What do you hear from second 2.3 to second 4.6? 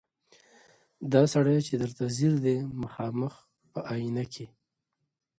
دی مخامخ په آیینه کي